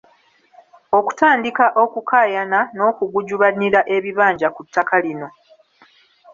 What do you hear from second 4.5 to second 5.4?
ku ttaka lino.